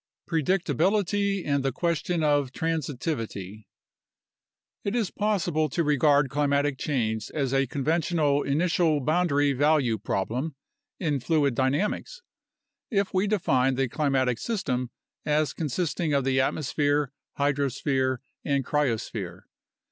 [0.27, 3.65] Predictability and the Question of Transitivity
[4.83, 10.55] It is possible to regard climatic change as a conventional initial/ boundary value problem
[10.99, 12.23] in fluid dynamics,
[12.89, 14.89] if we define the climatic sys tem
[15.23, 19.43] as consisting of the atmosphere, hydrosphere, and cryosphere.